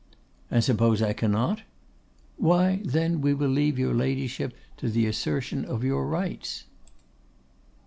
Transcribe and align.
'And 0.49 0.63
suppose 0.63 1.03
I 1.03 1.13
cannot?' 1.13 1.61
'Why, 2.37 2.81
then, 2.83 3.21
we 3.21 3.35
will 3.35 3.51
leave 3.51 3.77
your 3.77 3.93
Ladyship 3.93 4.51
to 4.77 4.89
the 4.89 5.05
assertion 5.05 5.63
of 5.63 5.83
your 5.83 6.07
rights. 6.07 6.63